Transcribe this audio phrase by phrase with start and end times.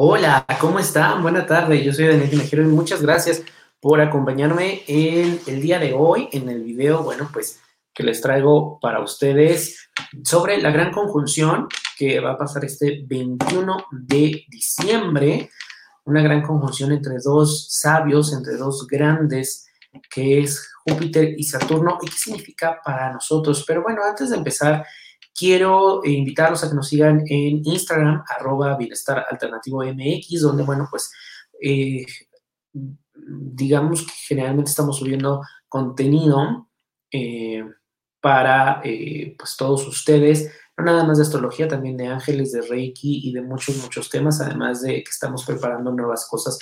[0.00, 1.22] Hola, ¿cómo están?
[1.22, 3.42] Buena tarde, yo soy Daniel Tinajero y muchas gracias
[3.80, 7.60] por acompañarme en el día de hoy en el video, bueno, pues
[7.92, 9.90] que les traigo para ustedes
[10.22, 11.66] sobre la gran conjunción
[11.96, 15.50] que va a pasar este 21 de diciembre,
[16.04, 19.66] una gran conjunción entre dos sabios, entre dos grandes,
[20.08, 23.64] que es Júpiter y Saturno, y qué significa para nosotros.
[23.66, 24.86] Pero bueno, antes de empezar,
[25.38, 31.10] quiero invitarlos a que nos sigan en Instagram, arroba bienestar alternativo MX, donde, bueno, pues,
[31.62, 32.04] eh,
[32.72, 36.68] digamos que generalmente estamos subiendo contenido
[37.12, 37.64] eh,
[38.20, 43.28] para, eh, pues, todos ustedes, no nada más de astrología, también de ángeles, de Reiki
[43.28, 46.58] y de muchos, muchos temas, además de que estamos preparando nuevas cosas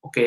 [0.00, 0.18] ¿Ok?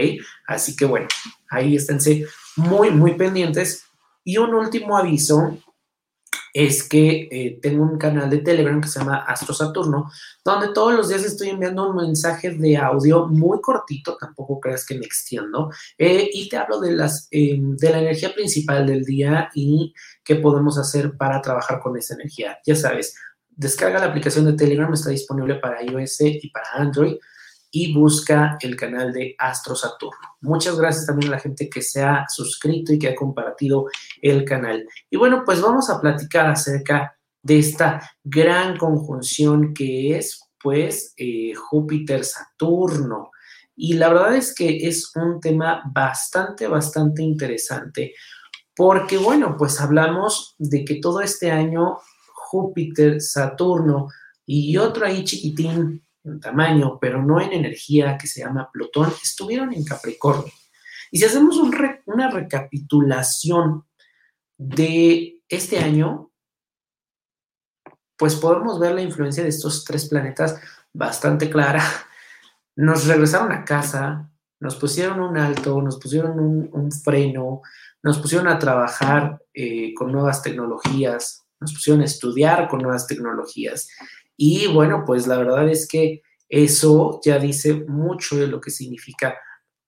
[0.48, 1.10] Así que bueno,
[1.50, 2.26] ahí esténse
[2.56, 3.84] muy, muy pendientes.
[4.24, 5.58] Y un último aviso
[6.54, 10.12] es que eh, tengo un canal de Telegram que se llama Astro Saturno,
[10.44, 14.98] donde todos los días estoy enviando un mensaje de audio muy cortito, tampoco creas que
[14.98, 19.50] me extiendo, eh, y te hablo de, las, em, de la energía principal del día
[19.54, 22.60] y qué podemos hacer para trabajar con esa energía.
[22.66, 23.16] Ya sabes,
[23.50, 27.16] descarga la aplicación de Telegram, está disponible para iOS y para Android
[27.72, 30.36] y busca el canal de Astro Saturno.
[30.42, 33.86] Muchas gracias también a la gente que se ha suscrito y que ha compartido
[34.22, 34.86] el canal.
[35.10, 41.54] Y bueno, pues vamos a platicar acerca de esta gran conjunción que es pues eh,
[41.56, 43.32] Júpiter-Saturno.
[43.76, 48.14] Y la verdad es que es un tema bastante, bastante interesante,
[48.76, 51.98] porque bueno, pues hablamos de que todo este año
[52.34, 54.10] Júpiter, Saturno
[54.46, 59.74] y otro ahí chiquitín en tamaño, pero no en energía, que se llama Plutón, estuvieron
[59.74, 60.52] en Capricornio.
[61.12, 61.58] Y si hacemos
[62.06, 63.86] una recapitulación
[64.58, 66.32] de este año,
[68.18, 70.62] pues podemos ver la influencia de estos tres planetas
[70.94, 71.84] bastante clara.
[72.76, 77.62] Nos regresaron a casa, nos pusieron un alto, nos pusieron un, freno,
[78.04, 83.90] nos pusieron a trabajar eh, con nuevas tecnologías, nos pusieron a estudiar con nuevas tecnologías.
[84.44, 89.38] Y bueno, pues la verdad es que eso ya dice mucho de lo que significa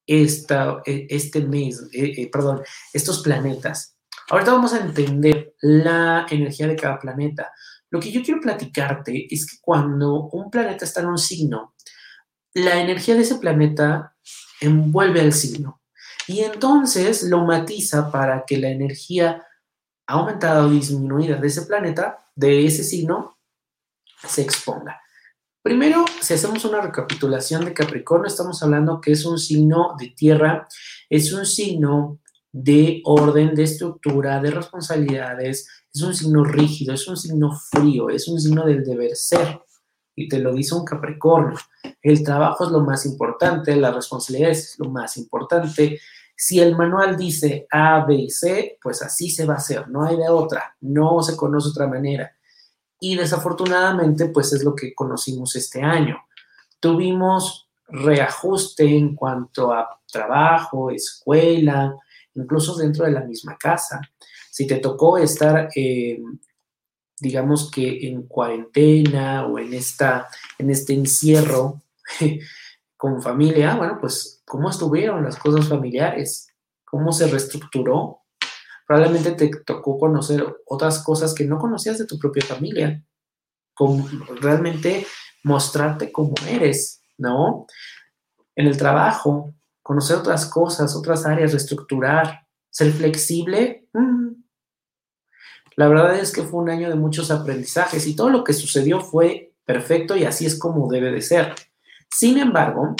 [0.05, 2.61] esta, e, este mes, eh, eh, perdón,
[2.93, 3.97] estos planetas.
[4.29, 7.51] Ahorita vamos a entender la energía de cada planeta.
[7.89, 11.73] Lo que yo quiero platicarte es que cuando un planeta está en un signo,
[12.53, 14.15] la energía de ese planeta
[14.61, 15.81] envuelve al signo.
[16.27, 19.47] Y entonces lo matiza para que la energía
[20.05, 23.32] aumentada o disminuida de ese planeta, de ese signo,
[24.27, 24.99] se exponga.
[25.61, 30.67] Primero, si hacemos una recapitulación de Capricornio, estamos hablando que es un signo de tierra,
[31.09, 32.19] es un signo
[32.51, 38.27] de orden, de estructura, de responsabilidades, es un signo rígido, es un signo frío, es
[38.27, 39.61] un signo del deber ser.
[40.15, 41.57] Y te lo dice un Capricornio.
[42.01, 45.97] El trabajo es lo más importante, la responsabilidad es lo más importante.
[46.35, 50.03] Si el manual dice A, B y C, pues así se va a hacer, no
[50.03, 52.29] hay de otra, no se conoce otra manera
[53.03, 56.23] y desafortunadamente pues es lo que conocimos este año.
[56.79, 61.97] Tuvimos reajuste en cuanto a trabajo, escuela,
[62.33, 63.99] incluso dentro de la misma casa.
[64.49, 66.23] Si te tocó estar, eh,
[67.19, 71.81] digamos que en cuarentena o en, esta, en este encierro
[72.95, 76.47] con familia, bueno, pues cómo estuvieron las cosas familiares,
[76.85, 78.22] cómo se reestructuró
[78.93, 83.03] Probablemente te tocó conocer otras cosas que no conocías de tu propia familia,
[83.73, 84.07] como
[84.39, 85.07] realmente
[85.41, 87.65] mostrarte como eres, ¿no?
[88.55, 93.87] En el trabajo, conocer otras cosas, otras áreas, reestructurar, ser flexible.
[93.93, 94.43] Mm.
[95.75, 99.01] La verdad es que fue un año de muchos aprendizajes y todo lo que sucedió
[99.01, 101.55] fue perfecto y así es como debe de ser.
[102.15, 102.95] Sin embargo,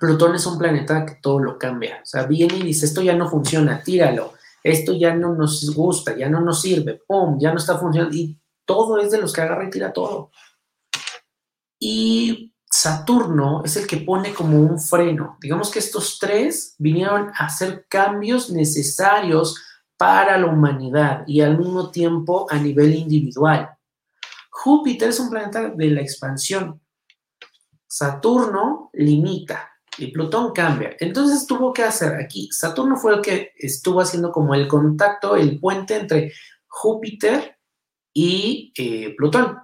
[0.00, 2.00] Plutón es un planeta que todo lo cambia.
[2.02, 4.32] O sea, viene y dice, esto ya no funciona, tíralo.
[4.64, 7.38] Esto ya no nos gusta, ya no nos sirve, ¡pum!
[7.38, 8.16] Ya no está funcionando.
[8.16, 10.30] Y todo es de los que agarra y tira todo.
[11.78, 15.36] Y Saturno es el que pone como un freno.
[15.38, 19.62] Digamos que estos tres vinieron a hacer cambios necesarios
[19.98, 23.68] para la humanidad y al mismo tiempo a nivel individual.
[24.50, 26.80] Júpiter es un planeta de la expansión.
[27.86, 30.96] Saturno limita y Plutón cambia.
[30.98, 32.48] Entonces tuvo que hacer aquí.
[32.50, 36.32] Saturno fue el que estuvo haciendo como el contacto, el puente entre
[36.66, 37.56] Júpiter
[38.12, 39.58] y eh, Plutón.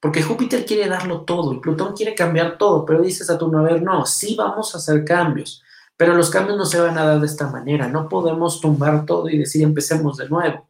[0.00, 3.82] Porque Júpiter quiere darlo todo y Plutón quiere cambiar todo, pero dice Saturno, a ver,
[3.82, 5.62] no, sí vamos a hacer cambios,
[5.96, 9.28] pero los cambios no se van a dar de esta manera, no podemos tumbar todo
[9.28, 10.68] y decir empecemos de nuevo.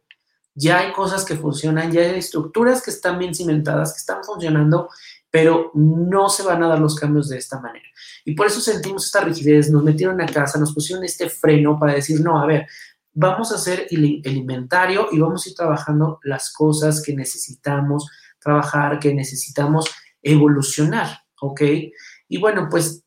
[0.55, 4.89] Ya hay cosas que funcionan, ya hay estructuras que están bien cimentadas, que están funcionando,
[5.31, 7.85] pero no se van a dar los cambios de esta manera.
[8.25, 11.93] Y por eso sentimos esta rigidez, nos metieron a casa, nos pusieron este freno para
[11.93, 12.67] decir, no, a ver,
[13.13, 18.09] vamos a hacer el, inventario y vamos a ir trabajando las cosas que necesitamos
[18.39, 19.85] trabajar, que necesitamos
[20.21, 21.61] evolucionar, ¿ok?
[22.27, 23.03] Y bueno, pues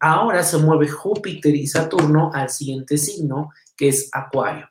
[0.00, 4.68] ahora se mueve Júpiter y Saturno al siguiente signo, que es Acuario.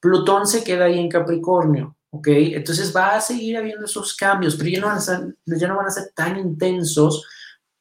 [0.00, 2.28] Plutón se queda ahí en Capricornio, ¿ok?
[2.28, 5.76] Entonces va a seguir habiendo esos cambios, pero ya no van a ser, ya no
[5.76, 7.26] van a ser tan intensos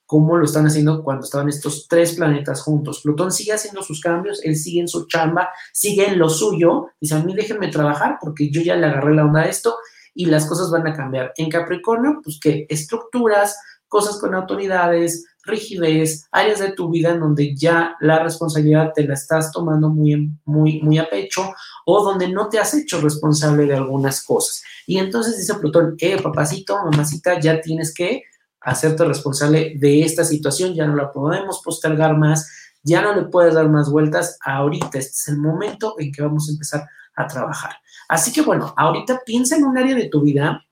[0.06, 3.02] como lo están haciendo cuando estaban estos tres planetas juntos.
[3.02, 7.16] Plutón sigue haciendo sus cambios, él sigue en su chamba, sigue en lo suyo, dice,
[7.16, 9.76] a mí déjenme trabajar porque yo ya le agarré la onda a esto
[10.16, 11.34] y las cosas van a cambiar.
[11.38, 13.58] En Capricornio, pues que estructuras,
[13.94, 19.14] cosas con autoridades, rigidez, áreas de tu vida en donde ya la responsabilidad te la
[19.14, 21.54] estás tomando muy, muy, muy a pecho
[21.86, 24.64] o donde no te has hecho responsable de algunas cosas.
[24.88, 28.24] Y entonces dice Plutón, eh, papacito, mamacita, ya tienes que
[28.62, 32.50] hacerte responsable de esta situación, ya no la podemos postergar más,
[32.82, 36.50] ya no le puedes dar más vueltas, ahorita este es el momento en que vamos
[36.50, 37.74] a empezar a trabajar.
[38.10, 40.66] Así que bueno, ahorita piensa en un área de tu vida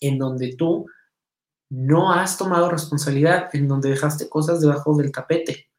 [0.00, 0.86] en donde tú
[1.70, 5.70] no has tomado responsabilidad, en donde dejaste cosas debajo del tapete,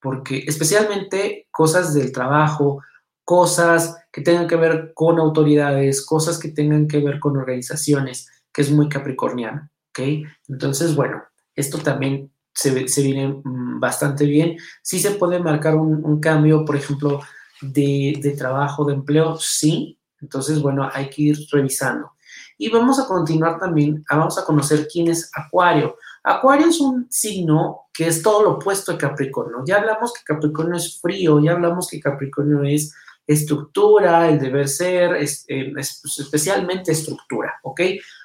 [0.00, 2.82] porque especialmente cosas del trabajo,
[3.24, 8.62] cosas que tengan que ver con autoridades, cosas que tengan que ver con organizaciones, que
[8.62, 10.26] es muy capricorniano, ¿ok?
[10.48, 11.22] Entonces, bueno,
[11.54, 14.56] esto también se, viene mm, bastante bien.
[14.82, 17.20] Sí se puede marcar un, un cambio, por ejemplo,
[17.60, 22.12] de, de, trabajo, de empleo, sí, entonces, bueno, hay que ir revisando.
[22.58, 25.96] Y vamos a continuar también, ah, vamos a conocer quién es Acuario.
[26.24, 29.62] Acuario es un signo que es todo lo opuesto a Capricornio.
[29.64, 32.92] Ya hablamos que Capricornio es frío, ya hablamos que Capricornio es
[33.26, 37.80] estructura, el deber ser, es, eh, es, especialmente estructura, ¿ok?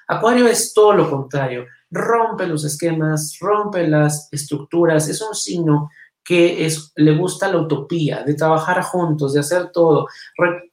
[0.08, 5.90] Acuario es todo lo contrario, rompe los esquemas, rompe las estructuras, es un signo
[6.24, 10.08] que es, le gusta la utopía, de trabajar juntos, de hacer todo.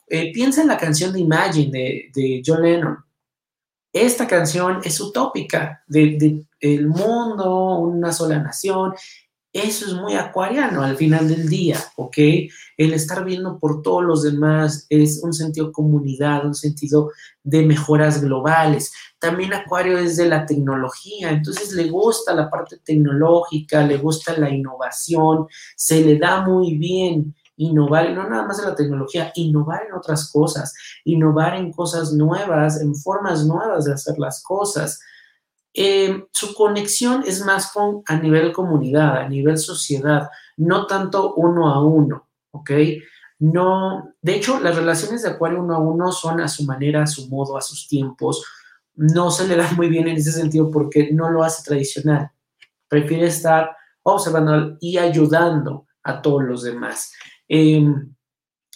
[0.09, 2.99] Eh, piensa en la canción de Imagine de, John Lennon.
[3.93, 8.93] Esta canción es utópica, de, de, el mundo, una sola nación,
[9.53, 12.17] eso es muy acuariano al final del día, ¿ok?
[12.77, 17.11] El estar viendo por todos los demás es un sentido comunidad, un sentido
[17.43, 18.93] de mejoras globales.
[19.19, 24.51] También Acuario es de la tecnología, entonces le gusta la parte tecnológica, le gusta la
[24.51, 29.95] innovación, se le da muy bien innovar, no nada más en la tecnología, innovar en
[29.95, 30.75] otras cosas,
[31.05, 34.99] innovar en cosas nuevas, en formas nuevas de hacer las cosas.
[35.75, 41.69] Eh, su conexión es más con, a nivel comunidad, a nivel sociedad, no tanto uno
[41.73, 42.71] a uno, ¿ok?
[43.39, 47.07] No, de hecho, las relaciones de acuario uno a uno son a su manera, a
[47.07, 48.43] su modo, a sus tiempos.
[48.95, 52.31] No se le da muy bien en ese sentido porque no lo hace tradicional.
[52.89, 57.13] Prefiere estar observando y ayudando a todos los demás.
[57.53, 58.15] Em,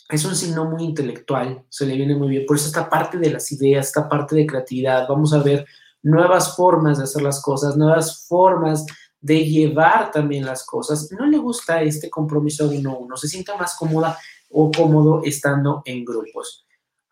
[0.08, 2.44] es un signo muy intelectual, se le viene muy bien.
[2.44, 5.64] Por eso esta parte de las ideas, esta parte de creatividad, vamos a ver
[6.02, 8.84] nuevas formas de hacer las cosas, nuevas formas
[9.20, 11.08] de llevar también las cosas.
[11.12, 14.18] No le gusta este compromiso de uno a uno, se siente más cómoda
[14.50, 16.63] o cómodo estando en grupos.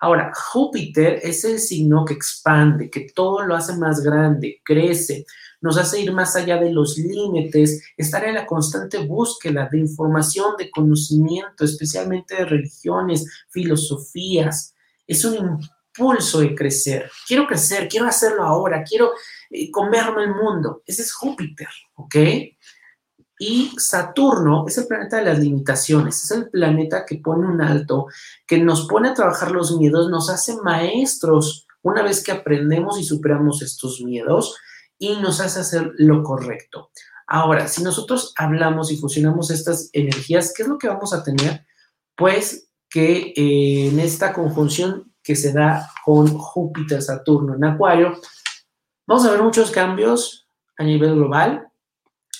[0.02, 5.24] Ahora, Júpiter es el signo que expande, que todo lo hace más grande, crece,
[5.60, 10.56] nos hace ir más allá de los límites, estar en la constante búsqueda de información,
[10.58, 14.74] de conocimiento, especialmente de religiones, filosofías.
[15.06, 17.08] Es un impulso de crecer.
[17.28, 19.12] Quiero crecer, quiero hacerlo ahora, quiero
[19.50, 20.82] eh, comerme el mundo.
[20.84, 22.16] Ese es Júpiter, ¿ok?
[23.44, 28.06] Y Saturno es el planeta de las limitaciones, es el planeta que pone un alto,
[28.46, 33.02] que nos pone a trabajar los miedos, nos hace maestros una vez que aprendemos y
[33.02, 34.56] superamos estos miedos
[34.96, 36.92] y nos hace hacer lo correcto.
[37.26, 41.66] Ahora, si nosotros hablamos y fusionamos estas energías, ¿qué es lo que vamos a tener?
[42.14, 48.20] Pues que eh, en esta conjunción que se da con Júpiter-Saturno en Acuario,
[49.04, 51.71] vamos a ver muchos cambios a nivel global,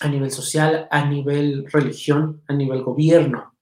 [0.01, 3.55] a nivel social, a nivel religión, a nivel gobierno.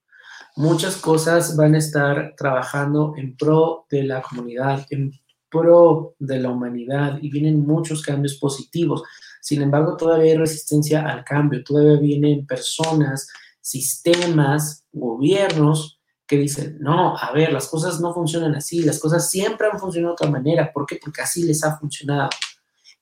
[0.57, 5.13] Muchas cosas van a estar trabajando en pro de la comunidad, en
[5.51, 9.03] pro de la humanidad y vienen muchos cambios positivos.
[9.41, 13.29] Sin embargo, todavía hay resistencia al cambio, todavía vienen personas,
[13.61, 19.67] sistemas, gobiernos que dicen, no, a ver, las cosas no funcionan así, las cosas siempre
[19.67, 20.73] han funcionado de otra manera.
[20.73, 20.99] ¿Por qué?
[21.03, 22.31] Porque así les ha funcionado.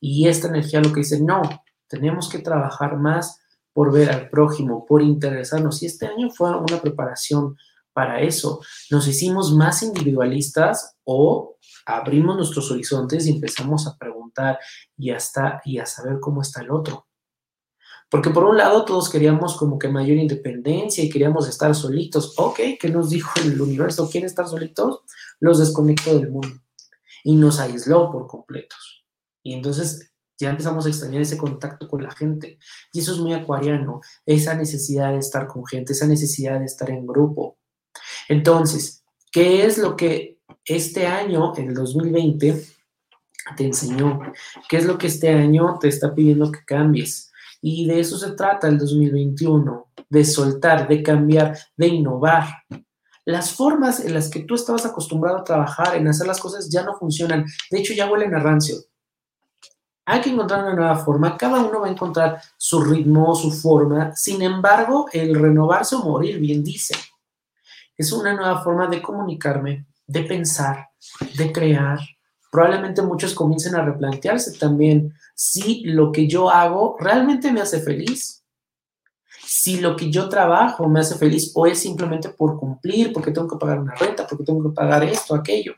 [0.01, 1.43] Y esta energía lo que dice, no,
[1.89, 3.41] tenemos que trabajar más
[3.73, 5.83] por ver al prójimo, por interesarnos.
[5.83, 7.57] Y este año fue una preparación
[7.93, 8.61] para eso.
[8.91, 14.59] Nos hicimos más individualistas o abrimos nuestros horizontes y empezamos a preguntar
[14.97, 17.07] y, hasta, y a saber cómo está el otro.
[18.11, 22.35] Porque por un lado todos queríamos como que mayor independencia y queríamos estar solitos.
[22.39, 24.09] Ok, ¿qué nos dijo el universo?
[24.09, 25.01] ¿Quieren estar solitos?
[25.41, 26.61] Los desconectó del mundo
[27.23, 29.05] y nos aisló por completos.
[29.43, 32.59] Y entonces ya empezamos a extrañar ese contacto con la gente.
[32.93, 36.89] Y eso es muy acuariano, esa necesidad de estar con gente, esa necesidad de estar
[36.91, 37.59] en grupo.
[38.29, 42.65] Entonces, ¿qué es lo que este año, el 2020,
[43.57, 44.21] te enseñó?
[44.69, 47.33] ¿Qué es lo que este año te está pidiendo que cambies?
[47.61, 52.47] Y de eso se trata el 2021, de soltar, de cambiar, de innovar.
[53.25, 56.85] Las formas en las que tú estabas acostumbrado a trabajar, en hacer las cosas, ya
[56.85, 57.45] no funcionan.
[57.71, 58.77] De hecho, ya huelen a rancio.
[60.11, 64.17] Hay que encontrar una nueva forma, cada uno va a encontrar su ritmo, su forma.
[64.17, 66.95] Sin embargo, el renovarse o morir, bien dice,
[67.95, 70.89] es una nueva forma de comunicarme, de pensar,
[71.37, 71.99] de crear.
[72.51, 78.43] Probablemente muchos comiencen a replantearse también si lo que yo hago realmente me hace feliz,
[79.45, 83.47] si lo que yo trabajo me hace feliz o es simplemente por cumplir, porque tengo
[83.47, 85.75] que pagar una renta, porque tengo que pagar esto, aquello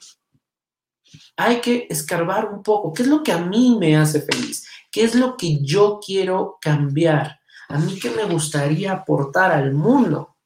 [1.37, 2.93] hay que escarbar un poco.
[2.93, 4.67] ¿Qué es lo que a mí me hace feliz?
[4.91, 7.41] ¿Qué es lo que yo quiero cambiar?
[7.69, 10.37] A mí qué me gustaría aportar al mundo.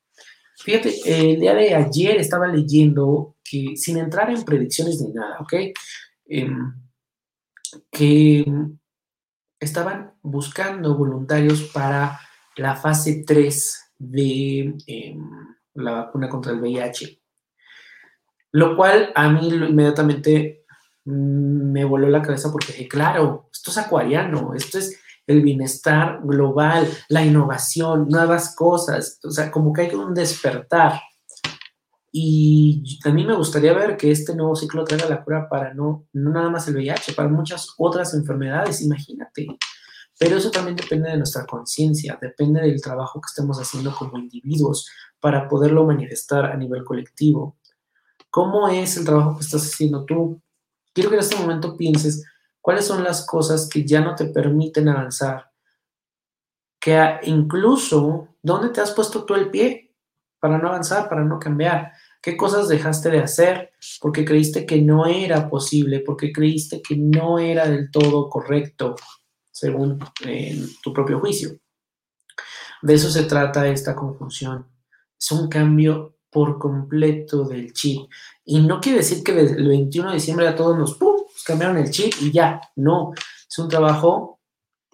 [0.59, 5.54] Fíjate, el día de ayer estaba leyendo que, sin entrar en predicciones ni nada, ¿ok?
[6.26, 6.75] Em,
[7.90, 8.44] que
[9.59, 12.21] estaban buscando voluntarios para
[12.56, 15.28] la fase 3 de em,
[15.75, 17.24] la vacuna contra el VIH.
[18.54, 20.64] Lo cual a mí inmediatamente
[21.06, 24.96] me voló la cabeza porque dije, claro, esto es acuariano, esto es
[25.26, 31.00] el bienestar global, la innovación, nuevas cosas, o sea, como que hay un despertar.
[32.12, 36.06] Y a mí me gustaría ver que este nuevo ciclo traiga la cura para no,
[36.12, 39.49] no nada más el VIH, para muchas otras enfermedades, imagínate.
[40.16, 44.88] Pero eso también depende de nuestra conciencia, depende del trabajo que estemos haciendo como individuos
[45.18, 47.56] para poderlo manifestar a nivel colectivo.
[48.35, 50.43] ¿Cómo es el trabajo que estás haciendo tú?
[50.93, 52.25] Quiero que en este momento pienses
[52.61, 55.53] cuáles son las cosas que ya no te permiten avanzar,
[56.81, 59.95] que incluso dónde te has puesto tú el pie
[60.41, 65.07] para no avanzar, para no cambiar, qué cosas dejaste de hacer porque creíste que no
[65.07, 68.97] era posible, porque creíste que no era del todo correcto
[69.53, 70.00] según
[70.83, 71.57] tu propio juicio.
[72.83, 74.67] De eso se trata esta confusión.
[75.17, 78.11] Es un cambio por completo del chip.
[78.45, 80.99] Y no quiere decir que el 21 de diciembre a todos nos,
[81.47, 82.61] cambiaron el chip y ya.
[82.75, 84.41] No, es un trabajo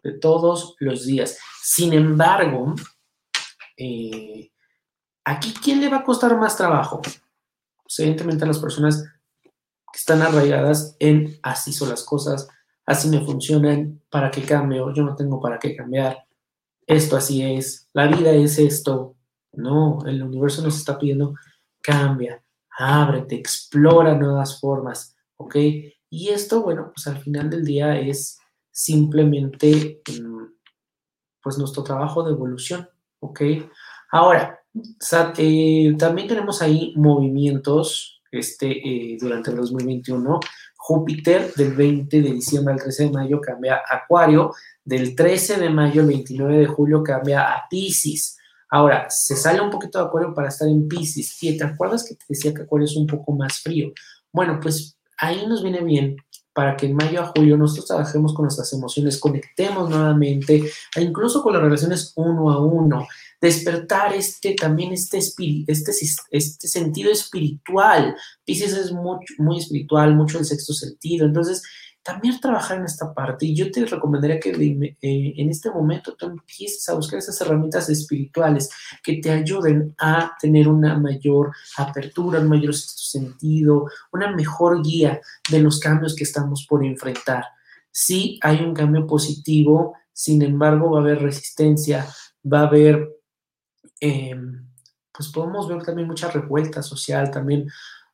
[0.02, 1.38] de todos los días.
[1.62, 2.74] Sin embargo,
[3.78, 4.50] eh,
[5.24, 7.00] aquí, ¿quién le va a costar más trabajo?
[7.00, 9.02] Pues, evidentemente a las personas
[9.42, 12.48] que están arraigadas en así son las cosas,
[12.84, 14.92] así me funcionan, ¿para qué cambio?
[14.92, 16.26] Yo no tengo para qué cambiar.
[16.86, 19.16] Esto así es, la vida es esto,
[19.52, 21.34] no, el universo nos está pidiendo
[21.82, 22.42] cambia,
[22.78, 25.56] ábrete, explora nuevas formas, ¿ok?
[26.10, 28.38] Y esto, bueno, pues al final del día es
[28.70, 30.44] simplemente mm,
[31.42, 32.88] pues nuestro trabajo de evolución,
[33.20, 33.40] ¿ok?
[34.12, 34.60] Ahora,
[35.38, 40.40] eh, también tenemos ahí movimientos este, eh, durante el 2021.
[40.76, 44.52] Júpiter del 20 de diciembre al 13 de mayo cambia a Acuario,
[44.84, 48.38] del 13 de mayo al 29 de julio cambia a Pisces.
[48.70, 51.42] Ahora, se sale un poquito de Acuario para estar en Pisces.
[51.42, 53.92] ¿Y te acuerdas que te decía que Acuario es un poco más frío?
[54.32, 56.16] Bueno, pues ahí nos viene bien
[56.52, 61.42] para que en mayo a julio nosotros trabajemos con nuestras emociones, conectemos nuevamente, e incluso
[61.42, 63.06] con las relaciones uno a uno,
[63.40, 65.92] despertar este también este, este,
[66.30, 68.16] este sentido espiritual.
[68.44, 71.62] Pisces es muy, muy espiritual, mucho el sexto sentido, entonces
[72.02, 73.46] también trabajar en esta parte.
[73.46, 77.88] Y yo te recomendaría que eh, en este momento tú empieces a buscar esas herramientas
[77.88, 78.70] espirituales
[79.02, 85.60] que te ayuden a tener una mayor apertura, un mayor sentido, una mejor guía de
[85.60, 87.44] los cambios que estamos por enfrentar.
[87.90, 92.06] Sí hay un cambio positivo, sin embargo va a haber resistencia,
[92.50, 93.08] va a haber,
[94.00, 94.66] em,
[95.12, 97.68] pues podemos ver también mucha revuelta social, también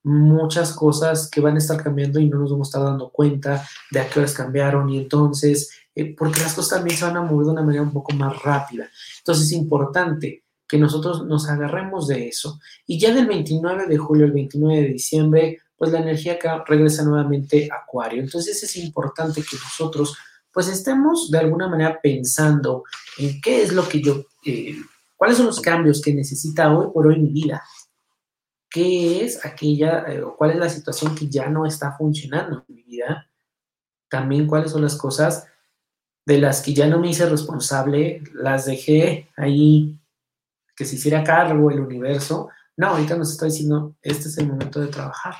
[0.06, 3.98] muchas cosas que van a estar cambiando y no nos vamos a dando cuenta de
[3.98, 7.46] a qué horas cambiaron y entonces, eh, porque las cosas también se van a mover
[7.46, 8.88] de una manera un poco más rápida.
[9.18, 12.60] Entonces es importante que nosotros nos agarremos de eso.
[12.86, 17.02] Y ya del 29 de julio al 29 de diciembre, pues la energía acá regresa
[17.02, 18.22] nuevamente a Acuario.
[18.22, 20.16] Entonces es importante que nosotros
[20.52, 22.84] pues estemos de alguna manera pensando
[23.18, 24.76] en qué es lo que yo, eh,
[25.16, 27.62] cuáles son los cambios que necesita hoy por hoy mi vida
[28.76, 32.74] qué es aquella eh, o cuál es la situación que ya no está funcionando en
[32.74, 33.30] mi vida.
[34.10, 35.48] También cuáles son las cosas
[36.26, 39.98] de las que ya no me hice responsable, las dejé ahí
[40.76, 42.50] que se hiciera cargo el universo.
[42.76, 45.36] No, ahorita nos está diciendo, este es el momento de trabajar.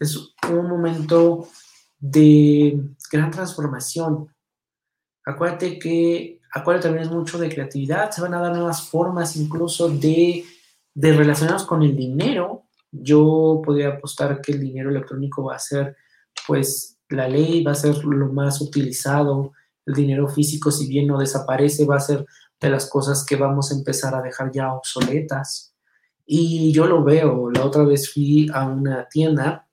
[0.00, 0.16] Es
[0.50, 1.46] un momento
[2.00, 2.76] de
[3.12, 4.34] gran transformación.
[5.24, 9.88] Acuérdate que Acuario también es mucho de creatividad, se van a dar nuevas formas incluso
[9.88, 10.44] de
[10.94, 15.96] de relacionados con el dinero, yo podría apostar que el dinero electrónico va a ser,
[16.46, 19.52] pues, la ley, va a ser lo más utilizado.
[19.84, 22.24] El dinero físico, si bien no desaparece, va a ser
[22.60, 25.74] de las cosas que vamos a empezar a dejar ya obsoletas.
[26.24, 29.68] Y yo lo veo, la otra vez fui a una tienda,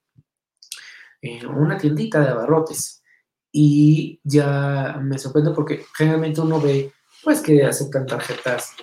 [1.22, 3.04] eh, una tiendita de abarrotes,
[3.52, 6.92] y ya me sorprende porque generalmente uno ve,
[7.24, 8.74] pues, que aceptan tarjetas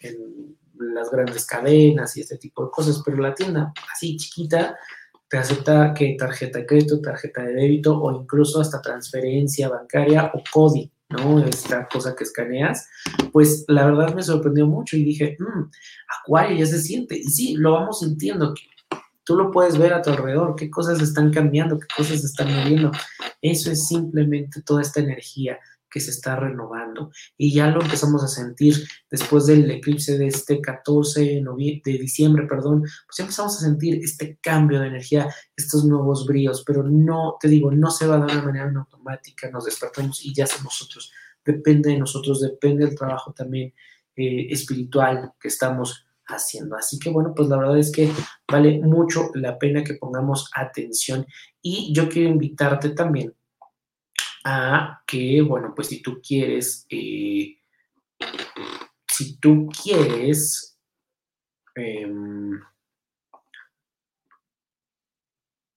[0.00, 4.76] en las grandes cadenas y este tipo de cosas, pero la tienda así chiquita
[5.28, 10.42] te acepta que tarjeta de crédito, tarjeta de débito o incluso hasta transferencia bancaria o
[10.52, 11.44] CODI, ¿no?
[11.44, 12.88] Esta cosa que escaneas,
[13.32, 15.64] pues la verdad me sorprendió mucho y dije, mmm,
[16.20, 17.18] Acuario ya se siente.
[17.18, 18.54] Y sí, lo vamos sintiendo,
[19.24, 22.92] tú lo puedes ver a tu alrededor, qué cosas están cambiando, qué cosas están moviendo.
[23.42, 25.58] Eso es simplemente toda esta energía
[25.96, 27.10] que se está renovando.
[27.38, 32.46] Y ya lo empezamos a sentir después del eclipse de este 14 de, de diciembre,
[32.46, 37.36] perdón, pues ya empezamos a sentir este cambio de energía, estos nuevos bríos, pero no,
[37.40, 40.64] te digo, no se va a dar de manera automática, nos despertamos y ya somos
[40.64, 41.10] nosotros.
[41.42, 43.72] Depende de nosotros, depende del trabajo también
[44.16, 46.76] eh, espiritual que estamos haciendo.
[46.76, 48.12] Así que bueno, pues la verdad es que
[48.46, 51.24] vale mucho la pena que pongamos atención
[51.62, 53.32] y yo quiero invitarte también
[54.48, 57.58] a que, bueno, pues si tú quieres, eh,
[59.08, 60.78] si tú quieres,
[61.74, 62.60] em,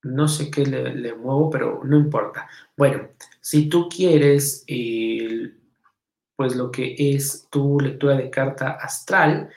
[0.03, 2.47] no sé qué le, muevo, pero no importa.
[2.77, 3.09] Bueno,
[3.41, 4.63] si tú quieres,
[6.35, 9.49] pues lo que es tu lectura de carta astral,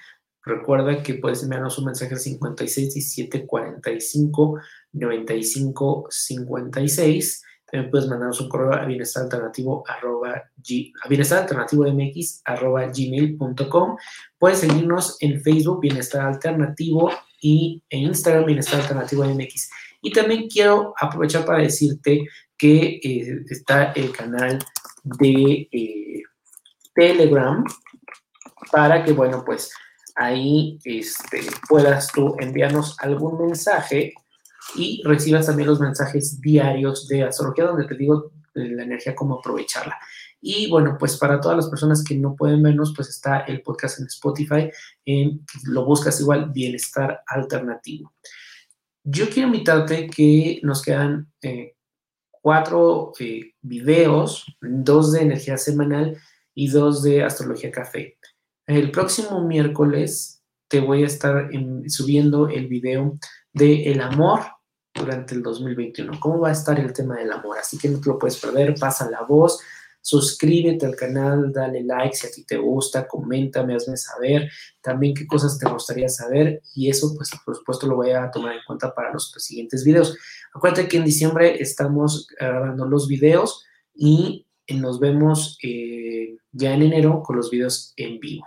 [0.42, 4.58] recuerda que puedes enviarnos un mensaje al 56 17 45
[4.92, 10.42] 95 56 también puedes mandarnos un correo a bienestar alternativo arroba
[11.08, 13.96] bienestar alternativo mx arroba gmail.com.
[14.38, 19.70] Puedes seguirnos en Facebook Bienestar Alternativo y en Instagram Bienestar Alternativo MX.
[20.02, 22.26] Y también quiero aprovechar para decirte
[22.58, 24.58] que eh, está el canal
[25.04, 26.22] de eh,
[26.94, 27.64] Telegram
[28.70, 29.72] para que, bueno, pues
[30.16, 34.12] ahí este, puedas tú enviarnos algún mensaje
[34.74, 39.98] y recibas también los mensajes diarios de astrología donde te digo la energía, cómo aprovecharla.
[40.40, 44.00] Y bueno, pues para todas las personas que no pueden vernos, pues está el podcast
[44.00, 44.70] en Spotify,
[45.04, 48.12] en, lo buscas igual, bienestar alternativo.
[49.04, 51.74] Yo quiero invitarte que nos quedan eh,
[52.30, 56.18] cuatro eh, videos, dos de energía semanal
[56.54, 58.18] y dos de astrología café.
[58.66, 61.50] El próximo miércoles te voy a estar
[61.86, 63.18] subiendo el video
[63.52, 64.40] de el amor
[64.94, 66.18] durante el 2021.
[66.20, 67.58] ¿Cómo va a estar el tema del amor?
[67.58, 69.60] Así que no te lo puedes perder, pasa la voz,
[70.00, 74.50] suscríbete al canal, dale like si a ti te gusta, coméntame, hazme saber
[74.80, 78.54] también qué cosas te gustaría saber y eso pues por supuesto lo voy a tomar
[78.54, 80.16] en cuenta para los siguientes videos.
[80.54, 87.22] Acuérdate que en diciembre estamos grabando los videos y nos vemos eh, ya en enero
[87.22, 88.46] con los videos en vivo.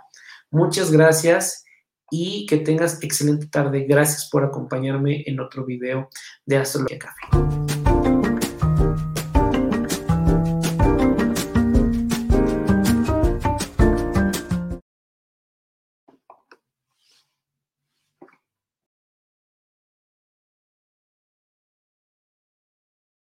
[0.50, 1.65] Muchas gracias
[2.10, 3.86] y que tengas excelente tarde.
[3.88, 6.08] Gracias por acompañarme en otro video
[6.44, 7.85] de Astrología Café.